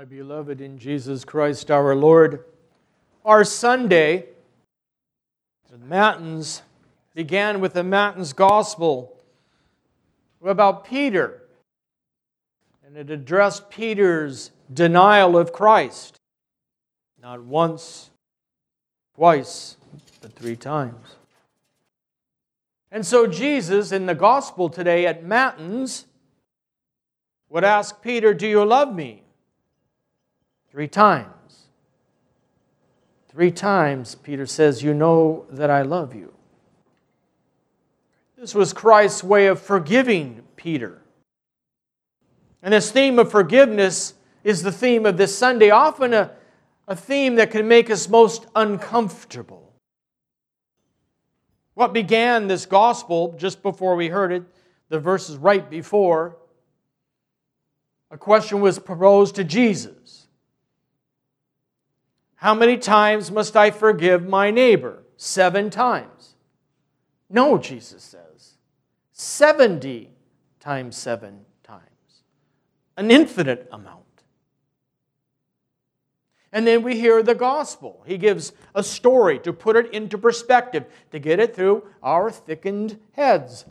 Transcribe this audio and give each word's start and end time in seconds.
My 0.00 0.06
beloved 0.06 0.62
in 0.62 0.78
Jesus 0.78 1.26
Christ 1.26 1.70
our 1.70 1.94
Lord, 1.94 2.46
our 3.22 3.44
Sunday, 3.44 4.28
the 5.70 5.76
Matins, 5.76 6.62
began 7.14 7.60
with 7.60 7.74
the 7.74 7.84
Matins 7.84 8.32
Gospel 8.32 9.14
about 10.42 10.86
Peter. 10.86 11.42
And 12.86 12.96
it 12.96 13.10
addressed 13.10 13.68
Peter's 13.68 14.52
denial 14.72 15.36
of 15.36 15.52
Christ. 15.52 16.16
Not 17.20 17.42
once, 17.42 18.08
twice, 19.16 19.76
but 20.22 20.32
three 20.32 20.56
times. 20.56 21.16
And 22.90 23.04
so 23.04 23.26
Jesus 23.26 23.92
in 23.92 24.06
the 24.06 24.14
Gospel 24.14 24.70
today 24.70 25.04
at 25.04 25.26
Matins 25.26 26.06
would 27.50 27.64
ask 27.64 28.00
Peter, 28.00 28.32
Do 28.32 28.46
you 28.46 28.64
love 28.64 28.94
me? 28.94 29.24
Three 30.70 30.88
times. 30.88 31.66
Three 33.28 33.50
times, 33.50 34.14
Peter 34.14 34.46
says, 34.46 34.82
You 34.82 34.94
know 34.94 35.46
that 35.50 35.70
I 35.70 35.82
love 35.82 36.14
you. 36.14 36.32
This 38.36 38.54
was 38.54 38.72
Christ's 38.72 39.22
way 39.24 39.46
of 39.46 39.60
forgiving 39.60 40.42
Peter. 40.56 41.02
And 42.62 42.72
this 42.72 42.90
theme 42.90 43.18
of 43.18 43.30
forgiveness 43.30 44.14
is 44.44 44.62
the 44.62 44.72
theme 44.72 45.06
of 45.06 45.16
this 45.16 45.36
Sunday, 45.36 45.70
often 45.70 46.14
a, 46.14 46.30
a 46.88 46.96
theme 46.96 47.34
that 47.36 47.50
can 47.50 47.68
make 47.68 47.90
us 47.90 48.08
most 48.08 48.46
uncomfortable. 48.54 49.72
What 51.74 51.92
began 51.92 52.48
this 52.48 52.66
gospel 52.66 53.34
just 53.38 53.62
before 53.62 53.96
we 53.96 54.08
heard 54.08 54.32
it, 54.32 54.44
the 54.88 54.98
verses 54.98 55.36
right 55.36 55.68
before, 55.68 56.36
a 58.10 58.18
question 58.18 58.60
was 58.60 58.78
proposed 58.78 59.36
to 59.36 59.44
Jesus 59.44 60.19
How 62.40 62.54
many 62.54 62.78
times 62.78 63.30
must 63.30 63.54
I 63.54 63.70
forgive 63.70 64.26
my 64.26 64.50
neighbor? 64.50 65.02
Seven 65.18 65.68
times. 65.68 66.36
No, 67.28 67.58
Jesus 67.58 68.02
says. 68.02 68.54
70 69.12 70.08
times 70.58 70.96
seven 70.96 71.40
times. 71.62 71.82
An 72.96 73.10
infinite 73.10 73.68
amount. 73.70 74.04
And 76.50 76.66
then 76.66 76.82
we 76.82 76.98
hear 76.98 77.22
the 77.22 77.34
gospel. 77.34 78.02
He 78.06 78.16
gives 78.16 78.52
a 78.74 78.82
story 78.82 79.38
to 79.40 79.52
put 79.52 79.76
it 79.76 79.92
into 79.92 80.16
perspective, 80.16 80.86
to 81.12 81.18
get 81.18 81.40
it 81.40 81.54
through 81.54 81.84
our 82.02 82.30
thickened 82.30 82.98
heads 83.12 83.66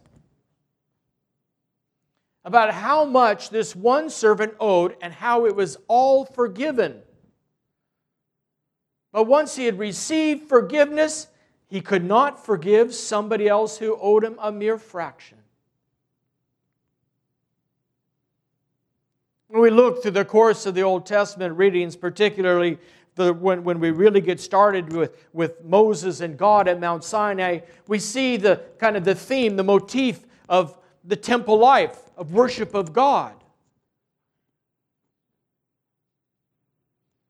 about 2.45 2.71
how 2.71 3.03
much 3.03 3.49
this 3.49 3.75
one 3.75 4.11
servant 4.11 4.53
owed 4.59 4.95
and 5.01 5.11
how 5.11 5.47
it 5.47 5.55
was 5.55 5.77
all 5.87 6.23
forgiven. 6.23 7.01
But 9.11 9.25
once 9.25 9.55
he 9.55 9.65
had 9.65 9.79
received 9.79 10.47
forgiveness, 10.47 11.27
he 11.67 11.81
could 11.81 12.03
not 12.03 12.45
forgive 12.45 12.93
somebody 12.93 13.47
else 13.47 13.77
who 13.77 13.97
owed 13.99 14.23
him 14.23 14.37
a 14.41 14.51
mere 14.51 14.77
fraction. 14.77 15.37
When 19.47 19.61
we 19.61 19.71
look 19.71 20.01
through 20.03 20.11
the 20.11 20.25
course 20.25 20.67
of 20.67 20.75
the 20.75 20.83
Old 20.83 21.07
Testament 21.07 21.57
readings, 21.57 21.95
particularly 21.95 22.77
the, 23.15 23.33
when, 23.33 23.63
when 23.63 23.79
we 23.79 23.89
really 23.89 24.21
get 24.21 24.39
started 24.39 24.93
with, 24.93 25.27
with 25.33 25.63
Moses 25.63 26.21
and 26.21 26.37
God 26.37 26.67
at 26.67 26.79
Mount 26.79 27.03
Sinai, 27.03 27.59
we 27.87 27.97
see 27.97 28.37
the 28.37 28.61
kind 28.77 28.95
of 28.95 29.03
the 29.03 29.15
theme, 29.15 29.55
the 29.55 29.63
motif 29.63 30.25
of 30.47 30.77
the 31.03 31.15
temple 31.15 31.57
life 31.57 31.97
of 32.15 32.31
worship 32.33 32.75
of 32.75 32.93
God. 32.93 33.33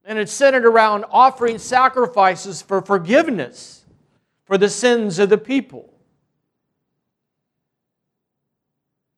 And 0.10 0.18
it's 0.18 0.34
centered 0.34 0.66
around 0.66 1.06
offering 1.12 1.60
sacrifices 1.60 2.64
for 2.64 2.82
forgiveness 2.82 3.86
for 4.44 4.58
the 4.58 4.68
sins 4.68 5.20
of 5.20 5.30
the 5.30 5.38
people. 5.38 5.94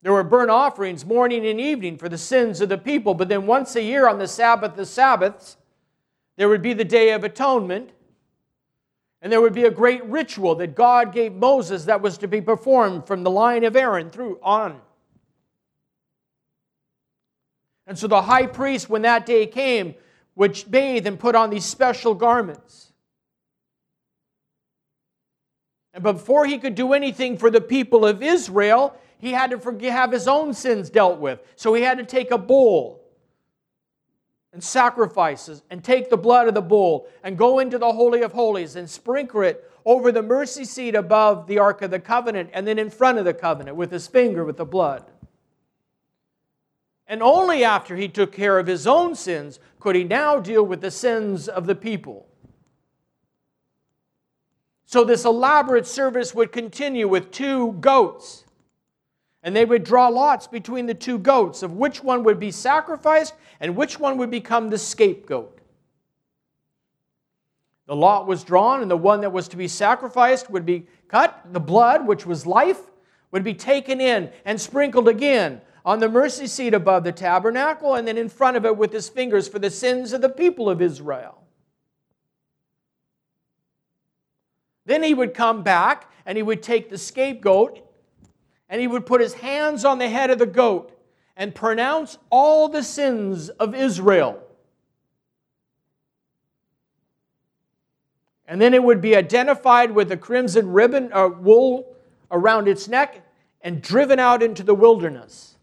There 0.01 0.11
were 0.11 0.25
burnt 0.25 0.49
offerings 0.49 1.05
morning 1.05 1.47
and 1.47 1.61
evening 1.61 1.97
for 1.97 2.09
the 2.09 2.17
sins 2.17 2.59
of 2.59 2.67
the 2.67 2.77
people, 2.77 3.13
but 3.13 3.29
then 3.29 3.47
once 3.47 3.73
a 3.77 3.81
year 3.81 4.05
on 4.05 4.19
the 4.19 4.27
Sabbath, 4.27 4.75
the 4.75 4.85
Sabbaths, 4.85 5.55
there 6.35 6.49
would 6.49 6.61
be 6.61 6.73
the 6.73 6.83
Day 6.83 7.11
of 7.11 7.23
Atonement, 7.23 7.91
and 9.21 9.31
there 9.31 9.39
would 9.39 9.53
be 9.53 9.63
a 9.63 9.71
great 9.71 10.03
ritual 10.03 10.55
that 10.55 10.75
God 10.75 11.13
gave 11.13 11.31
Moses 11.31 11.85
that 11.85 12.01
was 12.01 12.17
to 12.17 12.27
be 12.27 12.41
performed 12.41 13.07
from 13.07 13.23
the 13.23 13.31
line 13.31 13.63
of 13.63 13.77
Aaron 13.77 14.09
through 14.09 14.41
on. 14.43 14.81
And 17.87 17.97
so 17.97 18.07
the 18.07 18.23
high 18.23 18.47
priest, 18.47 18.89
when 18.89 19.03
that 19.03 19.25
day 19.25 19.47
came, 19.47 19.95
would 20.35 20.63
bathe 20.69 21.05
and 21.07 21.19
put 21.19 21.35
on 21.35 21.49
these 21.49 21.65
special 21.65 22.13
garments. 22.13 22.91
And 25.93 26.03
before 26.03 26.45
he 26.45 26.57
could 26.57 26.75
do 26.75 26.93
anything 26.93 27.37
for 27.37 27.49
the 27.49 27.61
people 27.61 28.05
of 28.05 28.23
Israel, 28.23 28.95
he 29.17 29.33
had 29.33 29.51
to 29.51 29.59
forgive, 29.59 29.91
have 29.91 30.11
his 30.11 30.27
own 30.27 30.53
sins 30.53 30.89
dealt 30.89 31.19
with. 31.19 31.39
So 31.55 31.73
he 31.73 31.83
had 31.83 31.97
to 31.97 32.05
take 32.05 32.31
a 32.31 32.37
bull 32.37 33.01
and 34.53 34.63
sacrifices 34.63 35.63
and 35.69 35.83
take 35.83 36.09
the 36.09 36.17
blood 36.17 36.47
of 36.47 36.53
the 36.53 36.61
bull 36.61 37.07
and 37.23 37.37
go 37.37 37.59
into 37.59 37.77
the 37.77 37.91
Holy 37.91 38.21
of 38.21 38.33
Holies 38.33 38.75
and 38.75 38.89
sprinkle 38.89 39.43
it 39.43 39.69
over 39.85 40.11
the 40.11 40.21
mercy 40.21 40.65
seat 40.65 40.95
above 40.95 41.47
the 41.47 41.59
Ark 41.59 41.81
of 41.81 41.91
the 41.91 41.99
Covenant 41.99 42.49
and 42.53 42.67
then 42.67 42.79
in 42.79 42.89
front 42.89 43.17
of 43.17 43.25
the 43.25 43.33
covenant 43.33 43.77
with 43.77 43.91
his 43.91 44.07
finger 44.07 44.43
with 44.43 44.57
the 44.57 44.65
blood. 44.65 45.09
And 47.11 47.21
only 47.21 47.65
after 47.65 47.97
he 47.97 48.07
took 48.07 48.31
care 48.31 48.57
of 48.57 48.67
his 48.67 48.87
own 48.87 49.15
sins 49.15 49.59
could 49.81 49.97
he 49.97 50.05
now 50.05 50.39
deal 50.39 50.63
with 50.63 50.79
the 50.79 50.89
sins 50.89 51.49
of 51.49 51.67
the 51.67 51.75
people. 51.75 52.25
So, 54.85 55.03
this 55.03 55.25
elaborate 55.25 55.85
service 55.85 56.33
would 56.33 56.53
continue 56.53 57.09
with 57.09 57.31
two 57.31 57.73
goats. 57.73 58.45
And 59.43 59.53
they 59.53 59.65
would 59.65 59.83
draw 59.83 60.07
lots 60.07 60.47
between 60.47 60.85
the 60.85 60.93
two 60.93 61.17
goats 61.17 61.63
of 61.63 61.73
which 61.73 62.01
one 62.01 62.23
would 62.23 62.39
be 62.39 62.49
sacrificed 62.49 63.33
and 63.59 63.75
which 63.75 63.99
one 63.99 64.15
would 64.17 64.31
become 64.31 64.69
the 64.69 64.77
scapegoat. 64.77 65.59
The 67.87 67.95
lot 67.95 68.25
was 68.25 68.45
drawn, 68.45 68.81
and 68.81 68.89
the 68.89 68.95
one 68.95 69.19
that 69.19 69.33
was 69.33 69.49
to 69.49 69.57
be 69.57 69.67
sacrificed 69.67 70.49
would 70.49 70.65
be 70.65 70.87
cut. 71.09 71.41
The 71.51 71.59
blood, 71.59 72.07
which 72.07 72.25
was 72.25 72.45
life, 72.45 72.79
would 73.31 73.43
be 73.43 73.53
taken 73.53 73.99
in 73.99 74.31
and 74.45 74.61
sprinkled 74.61 75.09
again 75.09 75.59
on 75.85 75.99
the 75.99 76.09
mercy 76.09 76.47
seat 76.47 76.73
above 76.73 77.03
the 77.03 77.11
tabernacle, 77.11 77.95
and 77.95 78.07
then 78.07 78.17
in 78.17 78.29
front 78.29 78.57
of 78.57 78.65
it 78.65 78.77
with 78.77 78.93
his 78.93 79.09
fingers 79.09 79.47
for 79.47 79.59
the 79.59 79.69
sins 79.69 80.13
of 80.13 80.21
the 80.21 80.29
people 80.29 80.69
of 80.69 80.81
Israel. 80.81 81.41
Then 84.85 85.03
he 85.03 85.13
would 85.13 85.33
come 85.33 85.63
back 85.63 86.11
and 86.25 86.37
he 86.37 86.43
would 86.43 86.61
take 86.61 86.89
the 86.89 86.97
scapegoat 86.97 87.79
and 88.69 88.79
he 88.79 88.87
would 88.87 89.05
put 89.05 89.21
his 89.21 89.33
hands 89.33 89.85
on 89.85 89.99
the 89.99 90.09
head 90.09 90.29
of 90.29 90.39
the 90.39 90.45
goat 90.45 90.97
and 91.35 91.53
pronounce 91.53 92.17
all 92.29 92.69
the 92.69 92.83
sins 92.83 93.49
of 93.49 93.75
Israel. 93.75 94.41
And 98.47 98.59
then 98.59 98.73
it 98.73 98.83
would 98.83 99.01
be 99.01 99.15
identified 99.15 99.91
with 99.91 100.11
a 100.11 100.17
crimson 100.17 100.71
ribbon 100.71 101.11
or 101.13 101.25
uh, 101.25 101.29
wool 101.29 101.95
around 102.31 102.67
its 102.67 102.87
neck 102.87 103.25
and 103.61 103.81
driven 103.81 104.19
out 104.19 104.43
into 104.43 104.63
the 104.63 104.75
wilderness. 104.75 105.55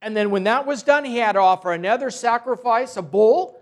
And 0.00 0.16
then 0.16 0.30
when 0.30 0.44
that 0.44 0.66
was 0.66 0.82
done, 0.82 1.04
he 1.04 1.16
had 1.16 1.32
to 1.32 1.40
offer 1.40 1.72
another 1.72 2.10
sacrifice, 2.10 2.96
a 2.96 3.02
bull, 3.02 3.60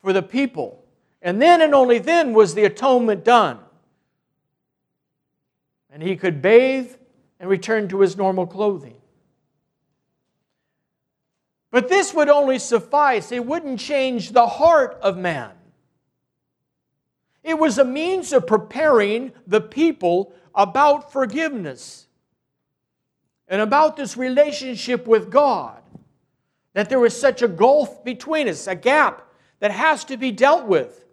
for 0.00 0.12
the 0.12 0.22
people. 0.22 0.84
And 1.20 1.40
then 1.40 1.60
and 1.60 1.74
only 1.74 1.98
then 1.98 2.32
was 2.32 2.54
the 2.54 2.64
atonement 2.64 3.24
done. 3.24 3.58
And 5.90 6.02
he 6.02 6.16
could 6.16 6.42
bathe 6.42 6.92
and 7.40 7.48
return 7.48 7.88
to 7.88 8.00
his 8.00 8.16
normal 8.16 8.46
clothing. 8.46 8.96
But 11.70 11.88
this 11.88 12.14
would 12.14 12.28
only 12.28 12.60
suffice, 12.60 13.32
it 13.32 13.44
wouldn't 13.44 13.80
change 13.80 14.30
the 14.30 14.46
heart 14.46 14.96
of 15.02 15.16
man. 15.16 15.50
It 17.42 17.58
was 17.58 17.78
a 17.78 17.84
means 17.84 18.32
of 18.32 18.46
preparing 18.46 19.32
the 19.46 19.60
people 19.60 20.32
about 20.54 21.12
forgiveness 21.12 22.06
and 23.48 23.60
about 23.60 23.96
this 23.96 24.16
relationship 24.16 25.06
with 25.06 25.30
God. 25.30 25.80
That 26.72 26.88
there 26.88 27.04
is 27.06 27.18
such 27.18 27.42
a 27.42 27.48
gulf 27.48 28.04
between 28.04 28.48
us, 28.48 28.66
a 28.66 28.74
gap 28.74 29.28
that 29.60 29.70
has 29.70 30.04
to 30.06 30.16
be 30.16 30.32
dealt 30.32 30.66
with. 30.66 31.04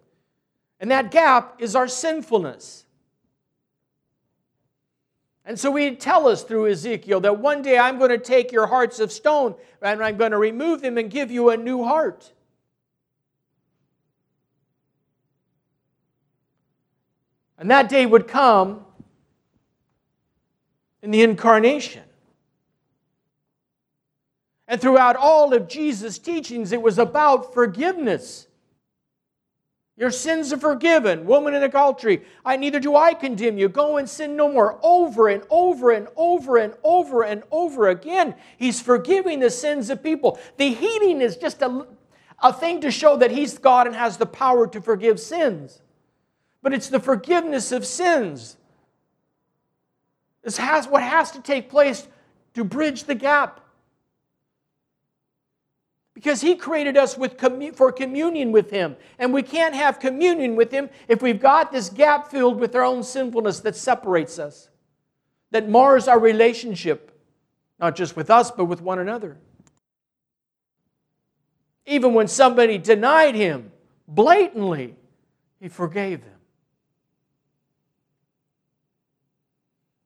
And 0.80 0.90
that 0.90 1.10
gap 1.10 1.60
is 1.60 1.76
our 1.76 1.86
sinfulness. 1.86 2.84
And 5.44 5.58
so 5.58 5.70
we 5.70 5.96
tell 5.96 6.28
us 6.28 6.42
through 6.42 6.68
Ezekiel 6.70 7.20
that 7.20 7.38
one 7.38 7.62
day 7.62 7.78
I'm 7.78 7.98
going 7.98 8.10
to 8.10 8.18
take 8.18 8.52
your 8.52 8.66
hearts 8.66 9.00
of 9.00 9.10
stone 9.10 9.54
and 9.80 10.02
I'm 10.02 10.16
going 10.16 10.30
to 10.30 10.38
remove 10.38 10.82
them 10.82 10.98
and 10.98 11.10
give 11.10 11.30
you 11.30 11.50
a 11.50 11.56
new 11.56 11.84
heart. 11.84 12.32
And 17.58 17.70
that 17.70 17.88
day 17.88 18.06
would 18.06 18.26
come 18.26 18.84
in 21.02 21.10
the 21.10 21.22
incarnation. 21.22 22.02
And 24.72 24.80
throughout 24.80 25.16
all 25.16 25.52
of 25.52 25.68
Jesus' 25.68 26.18
teachings, 26.18 26.72
it 26.72 26.80
was 26.80 26.98
about 26.98 27.52
forgiveness. 27.52 28.46
Your 29.98 30.10
sins 30.10 30.50
are 30.50 30.58
forgiven. 30.58 31.26
Woman 31.26 31.52
in 31.52 31.62
adultery, 31.62 32.22
I 32.42 32.56
neither 32.56 32.80
do 32.80 32.96
I 32.96 33.12
condemn 33.12 33.58
you. 33.58 33.68
Go 33.68 33.98
and 33.98 34.08
sin 34.08 34.34
no 34.34 34.50
more. 34.50 34.78
Over 34.82 35.28
and 35.28 35.42
over 35.50 35.90
and 35.90 36.08
over 36.16 36.56
and 36.56 36.72
over 36.82 37.22
and 37.22 37.42
over 37.50 37.90
again. 37.90 38.34
He's 38.56 38.80
forgiving 38.80 39.40
the 39.40 39.50
sins 39.50 39.90
of 39.90 40.02
people. 40.02 40.40
The 40.56 40.72
healing 40.72 41.20
is 41.20 41.36
just 41.36 41.60
a, 41.60 41.86
a 42.42 42.50
thing 42.50 42.80
to 42.80 42.90
show 42.90 43.18
that 43.18 43.30
He's 43.30 43.58
God 43.58 43.86
and 43.86 43.94
has 43.94 44.16
the 44.16 44.24
power 44.24 44.66
to 44.68 44.80
forgive 44.80 45.20
sins. 45.20 45.82
But 46.62 46.72
it's 46.72 46.88
the 46.88 46.98
forgiveness 46.98 47.72
of 47.72 47.84
sins. 47.84 48.56
This 50.42 50.56
has 50.56 50.88
what 50.88 51.02
has 51.02 51.30
to 51.32 51.42
take 51.42 51.68
place 51.68 52.08
to 52.54 52.64
bridge 52.64 53.04
the 53.04 53.14
gap 53.14 53.61
because 56.14 56.40
he 56.42 56.54
created 56.56 56.96
us 56.96 57.16
with 57.16 57.40
for 57.74 57.90
communion 57.90 58.52
with 58.52 58.70
him. 58.70 58.96
And 59.18 59.32
we 59.32 59.42
can't 59.42 59.74
have 59.74 59.98
communion 59.98 60.56
with 60.56 60.70
him 60.70 60.90
if 61.08 61.22
we've 61.22 61.40
got 61.40 61.72
this 61.72 61.88
gap 61.88 62.30
filled 62.30 62.60
with 62.60 62.74
our 62.74 62.84
own 62.84 63.02
sinfulness 63.02 63.60
that 63.60 63.76
separates 63.76 64.38
us 64.38 64.68
that 65.52 65.68
mars 65.68 66.08
our 66.08 66.18
relationship 66.18 67.10
not 67.78 67.94
just 67.94 68.16
with 68.16 68.30
us 68.30 68.50
but 68.50 68.64
with 68.66 68.80
one 68.80 68.98
another. 68.98 69.38
Even 71.86 72.14
when 72.14 72.28
somebody 72.28 72.78
denied 72.78 73.34
him 73.34 73.70
blatantly 74.06 74.96
he 75.60 75.68
forgave 75.68 76.22
them. 76.22 76.30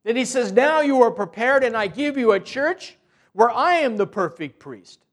Then 0.05 0.17
he 0.17 0.25
says 0.25 0.53
now 0.53 0.81
you 0.81 1.03
are 1.03 1.11
prepared 1.11 1.65
and 1.65 1.77
i 1.77 1.87
give 1.87 2.17
you 2.17 2.33
a 2.33 2.41
church 2.41 2.97
where 3.33 3.51
i 3.51 3.75
am 3.75 3.97
the 3.97 4.07
perfect 4.07 4.59
priest 4.59 5.06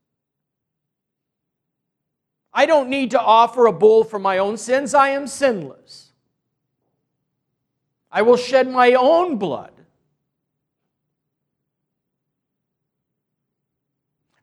I 2.53 2.65
don't 2.65 2.89
need 2.89 3.11
to 3.11 3.19
offer 3.19 3.65
a 3.65 3.73
bull 3.73 4.03
for 4.03 4.19
my 4.19 4.37
own 4.37 4.57
sins. 4.57 4.93
I 4.93 5.09
am 5.09 5.25
sinless. 5.27 6.11
I 8.11 8.21
will 8.21 8.37
shed 8.37 8.69
my 8.69 8.93
own 8.93 9.37
blood. 9.37 9.71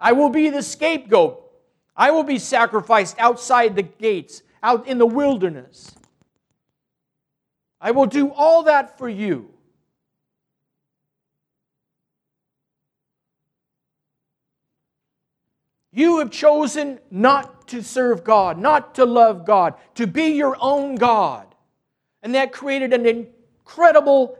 I 0.00 0.12
will 0.12 0.30
be 0.30 0.48
the 0.48 0.62
scapegoat. 0.62 1.46
I 1.96 2.10
will 2.10 2.24
be 2.24 2.38
sacrificed 2.38 3.16
outside 3.18 3.76
the 3.76 3.82
gates, 3.82 4.42
out 4.62 4.88
in 4.88 4.98
the 4.98 5.06
wilderness. 5.06 5.94
I 7.80 7.92
will 7.92 8.06
do 8.06 8.32
all 8.32 8.64
that 8.64 8.98
for 8.98 9.08
you. 9.08 9.50
You 15.92 16.18
have 16.20 16.30
chosen 16.30 17.00
not 17.10 17.68
to 17.68 17.82
serve 17.82 18.22
God, 18.22 18.58
not 18.58 18.94
to 18.96 19.04
love 19.04 19.44
God, 19.44 19.74
to 19.96 20.06
be 20.06 20.32
your 20.32 20.56
own 20.60 20.94
God. 20.94 21.46
And 22.22 22.34
that 22.34 22.52
created 22.52 22.92
an 22.92 23.06
incredible 23.06 24.38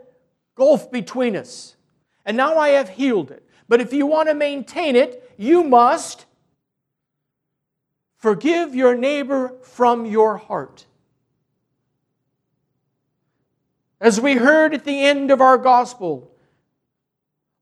gulf 0.55 0.91
between 0.91 1.37
us. 1.37 1.77
And 2.25 2.37
now 2.37 2.57
I 2.57 2.71
have 2.71 2.89
healed 2.89 3.31
it. 3.31 3.47
But 3.69 3.81
if 3.81 3.93
you 3.93 4.07
want 4.07 4.29
to 4.29 4.35
maintain 4.35 4.97
it, 4.97 5.33
you 5.37 5.65
must 5.65 6.27
forgive 8.17 8.75
your 8.75 8.95
neighbor 8.95 9.55
from 9.63 10.05
your 10.05 10.37
heart. 10.37 10.87
As 14.01 14.21
we 14.21 14.35
heard 14.35 14.75
at 14.75 14.85
the 14.85 15.05
end 15.05 15.31
of 15.31 15.41
our 15.41 15.59
gospel, 15.59 16.30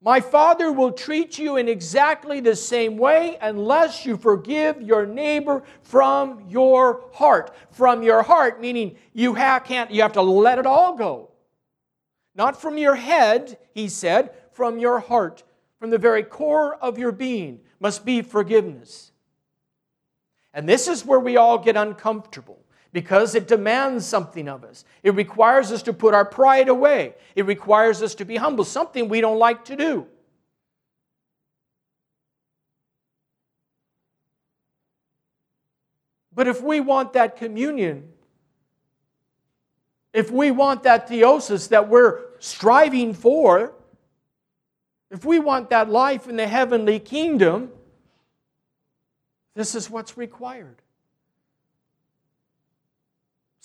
my 0.00 0.21
Father 0.21 0.71
will 0.71 0.93
treat 0.93 1.39
you 1.39 1.56
in 1.56 1.69
exactly 1.69 2.39
the 2.41 2.55
same 2.55 2.97
way 2.97 3.37
unless 3.41 4.06
you 4.06 4.17
forgive 4.17 4.81
your 4.81 5.05
neighbor 5.05 5.65
from 5.83 6.45
your 6.49 7.05
heart. 7.15 7.55
From 7.73 8.05
your 8.05 8.23
heart, 8.23 8.61
meaning 8.61 8.97
you 9.12 9.35
have, 9.35 9.65
can't, 9.65 9.91
you 9.91 10.03
have 10.03 10.12
to 10.12 10.23
let 10.23 10.59
it 10.59 10.67
all 10.67 10.97
go. 10.97 11.31
Not 12.37 12.61
from 12.61 12.79
your 12.79 12.95
head, 12.95 13.59
he 13.75 13.89
said, 13.89 14.31
from 14.53 14.79
your 14.79 15.00
heart. 15.00 15.43
From 15.81 15.91
the 15.91 15.99
very 15.99 16.23
core 16.23 16.77
of 16.77 16.99
your 16.99 17.12
being 17.12 17.61
must 17.81 18.05
be 18.05 18.23
forgiveness. 18.23 19.11
And 20.55 20.69
this 20.69 20.87
is 20.87 21.05
where 21.05 21.21
we 21.21 21.37
all 21.37 21.59
get 21.59 21.77
uncomfortable 21.77 22.65
because 22.93 23.35
it 23.35 23.46
demands 23.46 24.06
something 24.06 24.49
of 24.49 24.64
us. 24.64 24.85
It 25.02 25.14
requires 25.14 25.73
us 25.73 25.82
to 25.82 25.93
put 25.93 26.14
our 26.14 26.25
pride 26.25 26.69
away, 26.69 27.14
it 27.35 27.46
requires 27.46 28.02
us 28.02 28.14
to 28.17 28.25
be 28.25 28.37
humble, 28.37 28.64
something 28.64 29.08
we 29.08 29.20
don't 29.20 29.38
like 29.38 29.64
to 29.67 29.76
do. 29.76 30.06
But 36.35 36.46
if 36.46 36.62
we 36.62 36.79
want 36.79 37.14
that 37.14 37.37
communion, 37.37 38.12
if 40.12 40.31
we 40.31 40.52
want 40.52 40.85
that 40.85 41.08
theosis 41.08 41.69
that 41.70 41.88
we're 41.88 42.20
striving 42.38 43.12
for, 43.12 43.73
if 45.11 45.25
we 45.25 45.40
want 45.40 45.70
that 45.70 45.90
life 45.90 46.29
in 46.29 46.37
the 46.37 46.46
heavenly 46.46 47.00
kingdom, 47.00 47.70
this 49.56 49.75
is 49.75 49.90
what's 49.90 50.17
required. 50.17 50.76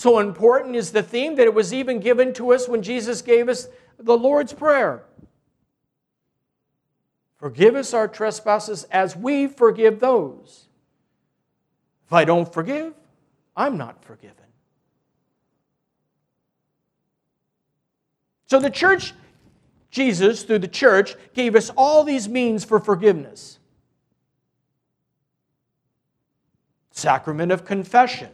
So 0.03 0.19
important 0.19 0.75
is 0.75 0.91
the 0.91 1.01
theme 1.01 1.35
that 1.35 1.45
it 1.45 1.53
was 1.53 1.73
even 1.73 2.01
given 2.01 2.33
to 2.33 2.51
us 2.51 2.67
when 2.67 2.81
Jesus 2.81 3.21
gave 3.21 3.47
us 3.47 3.69
the 3.97 4.17
Lord's 4.17 4.51
Prayer. 4.51 5.05
Forgive 7.37 7.75
us 7.75 7.93
our 7.93 8.09
trespasses 8.09 8.83
as 8.91 9.15
we 9.15 9.47
forgive 9.47 10.01
those. 10.01 10.67
If 12.05 12.11
I 12.11 12.25
don't 12.25 12.53
forgive, 12.53 12.93
I'm 13.55 13.77
not 13.77 14.03
forgiven. 14.03 14.35
So 18.47 18.59
the 18.59 18.69
church, 18.69 19.13
Jesus, 19.89 20.43
through 20.43 20.59
the 20.59 20.67
church, 20.67 21.15
gave 21.33 21.55
us 21.55 21.71
all 21.77 22.03
these 22.03 22.27
means 22.27 22.65
for 22.65 22.81
forgiveness 22.81 23.57
sacrament 26.91 27.53
of 27.53 27.63
confession 27.63 28.31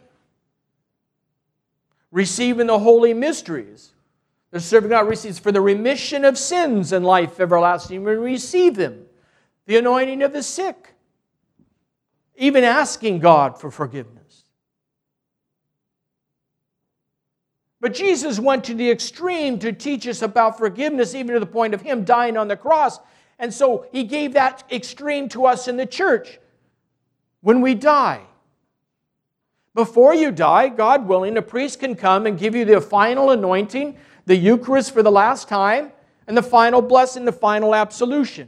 receiving 2.11 2.67
the 2.67 2.79
holy 2.79 3.13
mysteries. 3.13 3.91
The 4.51 4.59
serving 4.59 4.89
God 4.89 5.07
receives 5.07 5.37
for 5.37 5.51
the 5.51 5.61
remission 5.61 6.25
of 6.25 6.37
sins 6.37 6.91
and 6.91 7.05
life 7.05 7.39
everlasting. 7.39 8.03
We 8.03 8.13
receive 8.13 8.75
them. 8.75 9.05
The 9.67 9.77
anointing 9.77 10.23
of 10.23 10.33
the 10.33 10.41
sick. 10.41 10.93
Even 12.35 12.63
asking 12.63 13.19
God 13.19 13.59
for 13.59 13.69
forgiveness. 13.69 14.43
But 17.81 17.93
Jesus 17.93 18.39
went 18.39 18.63
to 18.65 18.73
the 18.73 18.89
extreme 18.89 19.59
to 19.59 19.71
teach 19.71 20.07
us 20.07 20.21
about 20.21 20.57
forgiveness, 20.57 21.15
even 21.15 21.33
to 21.33 21.39
the 21.39 21.45
point 21.45 21.73
of 21.73 21.81
Him 21.81 22.03
dying 22.03 22.35
on 22.35 22.47
the 22.47 22.57
cross. 22.57 22.99
And 23.37 23.53
so 23.53 23.85
He 23.91 24.03
gave 24.03 24.33
that 24.33 24.63
extreme 24.71 25.29
to 25.29 25.45
us 25.45 25.67
in 25.67 25.77
the 25.77 25.85
church. 25.85 26.39
When 27.41 27.61
we 27.61 27.75
die, 27.75 28.21
before 29.73 30.13
you 30.13 30.31
die, 30.31 30.69
God 30.69 31.07
willing, 31.07 31.37
a 31.37 31.41
priest 31.41 31.79
can 31.79 31.95
come 31.95 32.25
and 32.25 32.37
give 32.37 32.55
you 32.55 32.65
the 32.65 32.81
final 32.81 33.31
anointing, 33.31 33.97
the 34.25 34.35
Eucharist 34.35 34.93
for 34.93 35.03
the 35.03 35.11
last 35.11 35.47
time, 35.47 35.91
and 36.27 36.35
the 36.35 36.43
final 36.43 36.81
blessing, 36.81 37.25
the 37.25 37.31
final 37.31 37.73
absolution. 37.73 38.47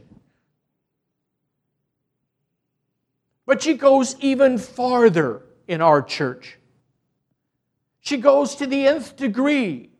But 3.46 3.62
she 3.62 3.74
goes 3.74 4.16
even 4.20 4.58
farther 4.58 5.42
in 5.66 5.80
our 5.80 6.02
church. 6.02 6.58
She 8.00 8.16
goes 8.16 8.56
to 8.56 8.66
the 8.66 8.86
nth 8.86 9.16
degree 9.16 9.90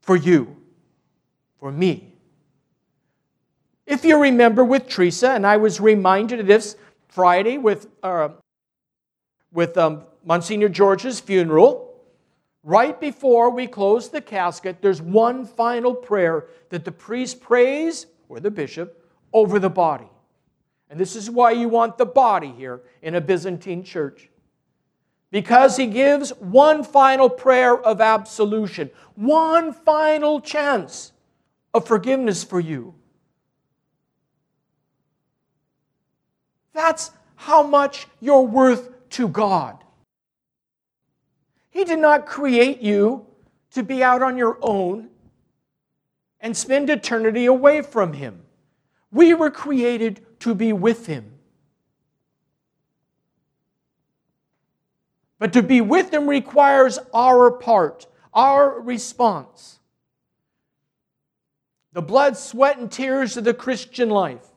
for 0.00 0.16
you, 0.16 0.56
for 1.58 1.72
me. 1.72 2.12
If 3.86 4.04
you 4.04 4.20
remember 4.20 4.64
with 4.64 4.88
Teresa, 4.88 5.30
and 5.30 5.46
I 5.46 5.56
was 5.56 5.80
reminded 5.80 6.40
of 6.40 6.46
this 6.46 6.76
Friday 7.08 7.58
with 7.58 7.88
uh, 8.02 8.30
with 9.54 9.78
um, 9.78 10.02
Monsignor 10.24 10.68
George's 10.68 11.20
funeral, 11.20 11.94
right 12.64 13.00
before 13.00 13.50
we 13.50 13.66
close 13.66 14.10
the 14.10 14.20
casket, 14.20 14.82
there's 14.82 15.00
one 15.00 15.46
final 15.46 15.94
prayer 15.94 16.48
that 16.68 16.84
the 16.84 16.92
priest 16.92 17.40
prays, 17.40 18.06
or 18.28 18.40
the 18.40 18.50
bishop, 18.50 19.08
over 19.32 19.58
the 19.58 19.70
body. 19.70 20.08
And 20.90 21.00
this 21.00 21.16
is 21.16 21.30
why 21.30 21.52
you 21.52 21.68
want 21.68 21.96
the 21.96 22.06
body 22.06 22.52
here 22.52 22.82
in 23.00 23.14
a 23.14 23.20
Byzantine 23.20 23.84
church. 23.84 24.28
Because 25.30 25.76
he 25.76 25.86
gives 25.86 26.30
one 26.38 26.84
final 26.84 27.28
prayer 27.28 27.76
of 27.76 28.00
absolution, 28.00 28.90
one 29.14 29.72
final 29.72 30.40
chance 30.40 31.12
of 31.72 31.86
forgiveness 31.86 32.44
for 32.44 32.60
you. 32.60 32.94
That's 36.72 37.12
how 37.36 37.62
much 37.62 38.06
you're 38.20 38.42
worth 38.42 38.93
to 39.14 39.28
God. 39.28 39.78
He 41.70 41.84
did 41.84 42.00
not 42.00 42.26
create 42.26 42.80
you 42.80 43.26
to 43.72 43.82
be 43.82 44.02
out 44.02 44.22
on 44.22 44.36
your 44.36 44.58
own 44.60 45.08
and 46.40 46.56
spend 46.56 46.90
eternity 46.90 47.46
away 47.46 47.82
from 47.82 48.12
Him. 48.12 48.42
We 49.10 49.32
were 49.34 49.50
created 49.50 50.24
to 50.40 50.54
be 50.54 50.72
with 50.72 51.06
Him. 51.06 51.32
But 55.38 55.52
to 55.52 55.62
be 55.62 55.80
with 55.80 56.12
Him 56.12 56.28
requires 56.28 56.98
our 57.12 57.52
part, 57.52 58.06
our 58.32 58.80
response. 58.80 59.78
The 61.92 62.02
blood, 62.02 62.36
sweat, 62.36 62.78
and 62.78 62.90
tears 62.90 63.36
of 63.36 63.44
the 63.44 63.54
Christian 63.54 64.10
life 64.10 64.53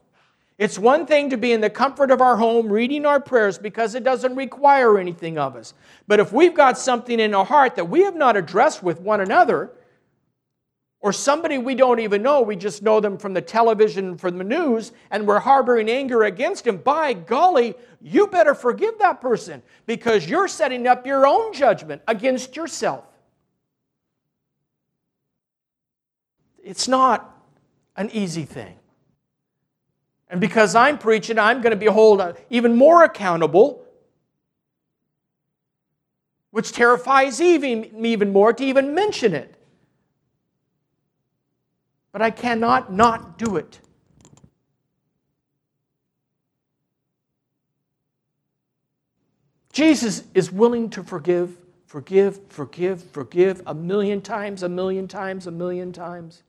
it's 0.58 0.80
one 0.80 1.06
thing 1.06 1.30
to 1.30 1.38
be 1.38 1.52
in 1.52 1.62
the 1.62 1.70
comfort 1.70 2.10
of 2.10 2.20
our 2.20 2.36
home 2.36 2.72
reading 2.72 3.06
our 3.06 3.20
prayers 3.20 3.60
because 3.60 3.94
it 3.94 4.04
doesn't 4.04 4.36
require 4.36 4.98
anything 4.98 5.38
of 5.38 5.56
us. 5.56 5.76
But 6.08 6.20
if 6.20 6.34
we've 6.34 6.56
got 6.56 6.80
something 6.80 7.20
in 7.20 7.36
our 7.36 7.46
heart 7.46 7.76
that 7.76 7.90
we 7.90 8.02
have 8.02 8.16
not 8.16 8.36
addressed 8.36 8.82
with 8.82 9.00
one 9.00 9.22
another, 9.22 9.72
or 11.00 11.14
somebody 11.14 11.60
we 11.60 11.76
don't 11.76 12.00
even 12.00 12.24
know, 12.24 12.42
we 12.42 12.56
just 12.56 12.82
know 12.82 13.00
them 13.00 13.20
from 13.20 13.36
the 13.36 13.42
television, 13.42 14.18
from 14.18 14.40
the 14.40 14.44
news, 14.44 14.94
and 15.12 15.28
we're 15.28 15.40
harboring 15.40 15.90
anger 15.90 16.24
against 16.24 16.66
him, 16.66 16.78
by 16.78 17.14
golly, 17.14 17.76
you 18.02 18.26
better 18.26 18.56
forgive 18.56 18.98
that 18.98 19.22
person 19.22 19.62
because 19.86 20.28
you're 20.28 20.48
setting 20.48 20.88
up 20.88 21.06
your 21.06 21.28
own 21.28 21.54
judgment 21.54 22.02
against 22.08 22.56
yourself. 22.56 23.06
It's 26.64 26.88
not 26.88 27.32
an 27.96 28.10
easy 28.12 28.44
thing. 28.44 28.80
And 30.30 30.42
because 30.42 30.76
I'm 30.76 30.98
preaching, 30.98 31.40
I'm 31.40 31.62
going 31.62 31.72
to 31.72 31.78
be 31.78 31.86
held 31.86 32.20
uh, 32.20 32.34
even 32.50 32.76
more 32.76 33.04
accountable, 33.04 33.86
which 36.52 36.74
terrifies 36.74 37.40
me 37.40 37.92
even 38.04 38.34
more 38.34 38.52
to 38.52 38.64
even 38.64 38.94
mention 38.94 39.34
it. 39.34 39.56
But 42.12 42.22
I 42.22 42.32
cannot 42.32 42.92
not 42.92 43.38
do 43.38 43.56
it. 43.56 43.80
Jesus 49.72 50.24
is 50.34 50.52
willing 50.52 50.90
to 50.90 51.04
forgive, 51.04 51.56
forgive, 51.86 52.40
forgive, 52.50 53.04
forgive 53.12 53.62
a 53.68 53.76
million 53.76 54.22
times, 54.22 54.64
a 54.64 54.70
million 54.70 55.08
times, 55.08 55.46
a 55.46 55.52
million 55.52 55.94
times 55.94 56.42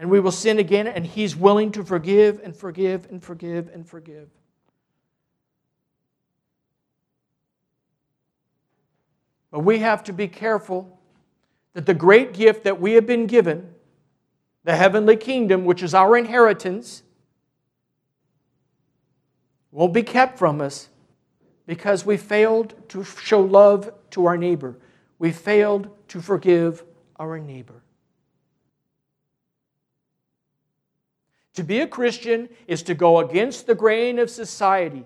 and 0.00 0.08
we 0.08 0.18
will 0.18 0.32
sin 0.32 0.58
again, 0.58 0.86
and 0.86 1.06
He's 1.06 1.36
willing 1.36 1.70
to 1.72 1.84
forgive 1.84 2.40
and 2.42 2.56
forgive 2.56 3.06
and 3.10 3.22
forgive 3.22 3.68
and 3.68 3.86
forgive. 3.86 4.30
But 9.50 9.60
we 9.60 9.80
have 9.80 10.02
to 10.04 10.14
be 10.14 10.26
careful 10.26 10.98
that 11.74 11.84
the 11.84 11.92
great 11.92 12.32
gift 12.32 12.64
that 12.64 12.80
we 12.80 12.92
have 12.92 13.06
been 13.06 13.26
given, 13.26 13.74
the 14.64 14.74
heavenly 14.74 15.16
kingdom, 15.16 15.66
which 15.66 15.82
is 15.82 15.92
our 15.92 16.16
inheritance, 16.16 17.02
won't 19.70 19.92
be 19.92 20.02
kept 20.02 20.38
from 20.38 20.62
us 20.62 20.88
because 21.66 22.06
we 22.06 22.16
failed 22.16 22.74
to 22.88 23.04
show 23.04 23.42
love 23.42 23.92
to 24.12 24.24
our 24.24 24.38
neighbor. 24.38 24.78
We 25.18 25.30
failed 25.30 25.90
to 26.08 26.22
forgive 26.22 26.84
our 27.16 27.38
neighbor. 27.38 27.82
To 31.54 31.64
be 31.64 31.80
a 31.80 31.86
Christian 31.86 32.48
is 32.66 32.82
to 32.84 32.94
go 32.94 33.18
against 33.18 33.66
the 33.66 33.74
grain 33.74 34.18
of 34.18 34.30
society. 34.30 35.04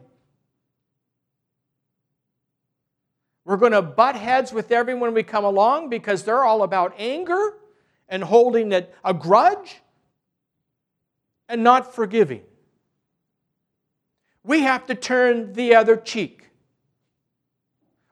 We're 3.45 3.57
going 3.57 3.73
to 3.73 3.83
butt 3.83 4.17
heads 4.17 4.53
with 4.53 4.73
everyone 4.73 5.15
we 5.15 5.23
come 5.23 5.45
along 5.45 5.91
because 5.91 6.23
they're 6.23 6.45
all 6.45 6.63
about 6.63 6.95
anger 6.99 7.55
and 8.09 8.23
holding 8.25 8.73
a 8.73 9.15
grudge 9.15 9.81
and 11.49 11.63
not 11.63 11.95
forgiving. 11.95 12.43
We 14.43 14.61
have 14.61 14.87
to 14.87 14.95
turn 14.95 15.55
the 15.55 15.75
other 15.75 15.97
cheek. 15.97 16.51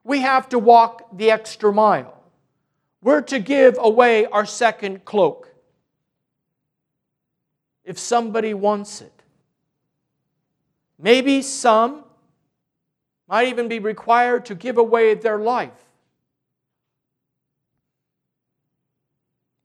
We 0.05 0.21
have 0.21 0.49
to 0.51 0.59
walk 0.59 1.17
the 1.17 1.31
extra 1.31 1.73
mile. 1.73 2.19
We're 3.03 3.21
to 3.23 3.39
give 3.39 3.77
away 3.79 4.27
our 4.27 4.47
second 4.47 5.05
cloak 5.05 5.52
if 7.85 7.99
somebody 7.99 8.55
wants 8.55 9.01
it. 9.01 9.13
Maybe 10.99 11.43
some 11.43 12.05
might 13.29 13.49
even 13.49 13.69
be 13.69 13.79
required 13.79 14.47
to 14.47 14.55
give 14.55 14.79
away 14.79 15.15
their 15.15 15.39
life. 15.39 15.73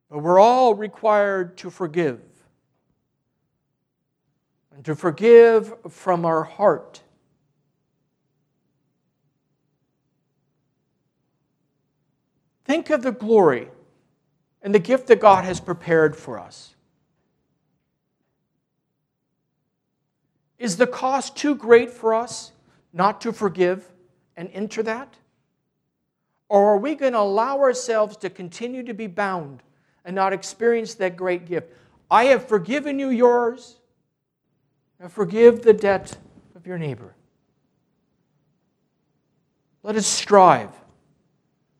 But 0.09 0.19
we're 0.19 0.39
all 0.39 0.73
required 0.73 1.57
to 1.57 1.69
forgive. 1.69 2.21
And 4.73 4.85
to 4.85 4.95
forgive 4.95 5.73
from 5.89 6.25
our 6.25 6.43
heart. 6.43 7.01
Think 12.63 12.89
of 12.89 13.01
the 13.01 13.11
glory 13.11 13.69
and 14.61 14.73
the 14.73 14.79
gift 14.79 15.07
that 15.07 15.19
God 15.19 15.45
has 15.45 15.59
prepared 15.59 16.15
for 16.15 16.39
us. 16.39 16.75
Is 20.59 20.77
the 20.77 20.87
cost 20.87 21.35
too 21.35 21.55
great 21.55 21.91
for 21.91 22.13
us 22.13 22.51
not 22.93 23.21
to 23.21 23.31
forgive 23.31 23.85
and 24.35 24.49
enter 24.53 24.81
that? 24.83 25.15
Or 26.49 26.73
are 26.73 26.77
we 26.77 26.95
going 26.95 27.13
to 27.13 27.19
allow 27.19 27.59
ourselves 27.59 28.17
to 28.17 28.29
continue 28.29 28.83
to 28.83 28.93
be 28.93 29.07
bound 29.07 29.61
and 30.05 30.15
not 30.15 30.33
experience 30.33 30.95
that 30.95 31.15
great 31.15 31.45
gift? 31.45 31.71
I 32.09 32.25
have 32.25 32.47
forgiven 32.47 32.97
you 32.99 33.09
yours. 33.09 33.77
Now 34.99 35.09
forgive 35.09 35.61
the 35.61 35.73
debt 35.73 36.17
of 36.55 36.65
your 36.65 36.77
neighbor. 36.77 37.13
Let 39.83 39.95
us 39.95 40.07
strive 40.07 40.71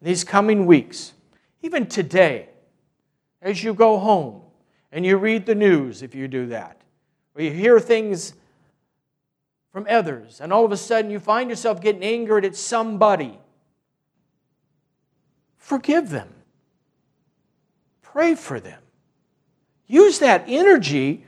these 0.02 0.24
coming 0.24 0.66
weeks, 0.66 1.14
even 1.62 1.88
today, 1.88 2.50
as 3.42 3.64
you 3.64 3.74
go 3.74 3.98
home 3.98 4.42
and 4.92 5.06
you 5.06 5.18
read 5.18 5.46
the 5.46 5.56
news, 5.56 6.04
if 6.04 6.14
you 6.14 6.28
do 6.28 6.46
that, 6.48 6.82
or 7.36 7.42
you 7.42 7.52
hear 7.52 7.80
things 7.80 8.34
from 9.72 9.86
others, 9.90 10.42
and 10.42 10.52
all 10.52 10.66
of 10.66 10.72
a 10.72 10.78
sudden 10.78 11.12
you 11.12 11.20
find 11.20 11.50
yourself 11.50 11.82
getting 11.82 12.04
angered 12.04 12.46
at 12.46 12.56
somebody, 12.56 13.38
forgive 15.58 16.10
them. 16.10 16.30
Pray 18.02 18.36
for 18.36 18.60
them. 18.60 18.82
Use 19.86 20.20
that 20.20 20.46
energy 20.48 21.26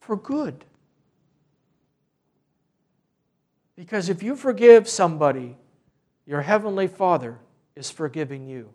for 0.00 0.16
good. 0.16 0.64
Because 3.74 4.08
if 4.08 4.22
you 4.22 4.36
forgive 4.36 4.88
somebody, 4.88 5.56
your 6.26 6.42
heavenly 6.42 6.86
Father 6.86 7.38
is 7.74 7.90
forgiving 7.90 8.46
you. 8.46 8.70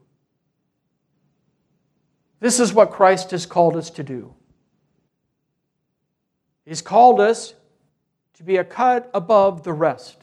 This 2.39 2.59
is 2.59 2.73
what 2.73 2.91
Christ 2.91 3.31
has 3.31 3.45
called 3.45 3.75
us 3.75 3.89
to 3.91 4.03
do. 4.03 4.33
He's 6.65 6.81
called 6.81 7.19
us 7.19 7.53
to 8.41 8.45
be 8.45 8.57
a 8.57 8.63
cut 8.63 9.07
above 9.13 9.61
the 9.61 9.71
rest 9.71 10.17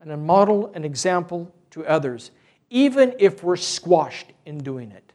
and 0.00 0.10
a 0.10 0.16
model 0.16 0.72
and 0.74 0.84
example 0.84 1.54
to 1.70 1.86
others, 1.86 2.32
even 2.70 3.14
if 3.20 3.44
we're 3.44 3.54
squashed 3.54 4.32
in 4.44 4.58
doing 4.58 4.90
it. 4.90 5.12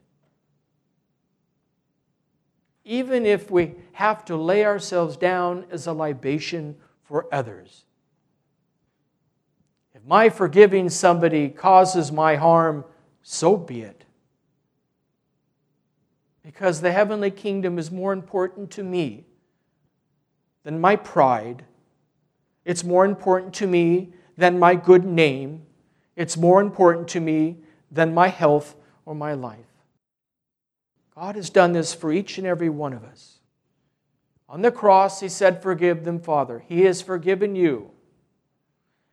Even 2.85 3.25
if 3.25 3.51
we 3.51 3.75
have 3.91 4.23
to 4.23 4.37
lay 4.37 4.63
ourselves 4.63 5.17
down 5.17 5.65
as 5.71 5.85
a 5.85 5.91
libation 5.91 6.77
for 7.03 7.27
others. 7.33 7.83
If 9.93 10.05
my 10.05 10.29
forgiving 10.29 10.87
somebody 10.87 11.49
causes 11.49 12.13
my 12.13 12.37
harm, 12.37 12.85
so 13.23 13.57
be 13.57 13.81
it. 13.81 14.05
Because 16.43 16.79
the 16.79 16.93
heavenly 16.93 17.29
kingdom 17.29 17.77
is 17.77 17.91
more 17.91 18.13
important 18.13 18.71
to 18.71 18.83
me 18.83 19.25
than 20.63 20.79
my 20.79 20.95
pride 20.95 21.65
it's 22.65 22.83
more 22.83 23.05
important 23.05 23.53
to 23.55 23.67
me 23.67 24.13
than 24.37 24.59
my 24.59 24.75
good 24.75 25.05
name. 25.05 25.65
It's 26.15 26.37
more 26.37 26.61
important 26.61 27.07
to 27.09 27.19
me 27.19 27.57
than 27.91 28.13
my 28.13 28.27
health 28.27 28.75
or 29.05 29.15
my 29.15 29.33
life. 29.33 29.59
God 31.15 31.35
has 31.35 31.49
done 31.49 31.73
this 31.73 31.93
for 31.93 32.11
each 32.11 32.37
and 32.37 32.47
every 32.47 32.69
one 32.69 32.93
of 32.93 33.03
us. 33.03 33.39
On 34.49 34.61
the 34.61 34.71
cross, 34.71 35.19
He 35.19 35.29
said, 35.29 35.61
Forgive 35.61 36.03
them, 36.03 36.19
Father. 36.19 36.63
He 36.67 36.81
has 36.81 37.01
forgiven 37.01 37.55
you. 37.55 37.91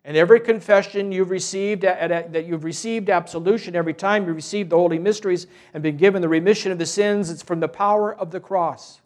And 0.05 0.17
every 0.17 0.41
confession 0.41 1.13
you've 1.13 1.31
received, 1.31 1.83
that 1.83 2.45
you've 2.47 2.65
received 2.65 3.11
absolution, 3.11 3.77
every 3.77 3.93
time 3.93 4.27
you 4.27 4.33
received 4.33 4.71
the 4.71 4.77
holy 4.77 4.99
mysteries 4.99 5.47
and 5.75 5.83
been 5.83 5.99
given 5.99 6.23
the 6.23 6.29
remission 6.29 6.73
of 6.73 6.79
the 6.79 6.87
sins, 6.87 7.31
it's 7.31 7.43
from 7.43 7.61
the 7.61 7.69
power 7.69 8.15
of 8.15 8.31
the 8.31 8.41
cross. 8.41 9.01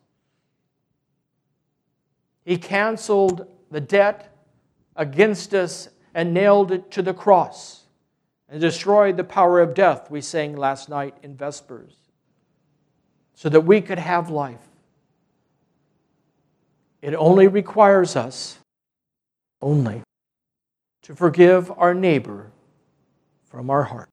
He 2.45 2.59
canceled 2.59 3.47
the 3.71 3.81
debt 3.81 4.34
against 4.97 5.55
us 5.55 5.89
and 6.15 6.33
nailed 6.33 6.73
it 6.73 6.91
to 6.93 7.03
the 7.03 7.15
cross 7.15 7.85
and 8.49 8.61
destroyed 8.61 9.17
the 9.17 9.25
power 9.25 9.61
of 9.61 9.75
death, 9.75 10.11
we 10.11 10.21
sang 10.21 10.57
last 10.57 10.89
night 10.89 11.17
in 11.23 11.37
Vespers, 11.37 11.95
so 13.35 13.49
that 13.49 13.63
we 13.63 13.81
could 13.81 13.99
have 13.99 14.31
life. 14.31 14.61
It 17.03 17.15
only 17.15 17.49
requires 17.49 18.17
us, 18.17 18.59
only, 19.61 20.03
to 21.03 21.15
forgive 21.15 21.71
our 21.77 21.95
neighbor 21.95 22.51
from 23.45 23.71
our 23.71 23.83
heart. 23.83 24.09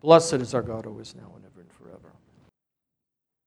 Blessed 0.00 0.34
is 0.34 0.54
our 0.54 0.62
God 0.62 0.86
is 1.00 1.14
now 1.14 1.32
and 1.34 1.44
ever 1.44 1.60
and 1.60 1.72
forever. 1.72 2.12